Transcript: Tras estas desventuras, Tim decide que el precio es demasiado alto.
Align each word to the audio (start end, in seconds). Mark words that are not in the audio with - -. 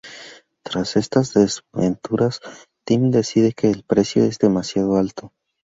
Tras 0.63 0.95
estas 0.95 1.35
desventuras, 1.35 2.39
Tim 2.85 3.11
decide 3.11 3.51
que 3.53 3.69
el 3.69 3.83
precio 3.83 4.23
es 4.25 4.39
demasiado 4.39 4.95
alto. 4.97 5.31